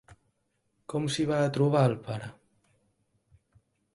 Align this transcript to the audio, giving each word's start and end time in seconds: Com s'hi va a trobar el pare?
Com 0.93 1.05
s'hi 1.15 1.25
va 1.33 1.41
a 1.41 1.51
trobar 1.59 1.83
el 1.89 1.95
pare? 2.09 2.31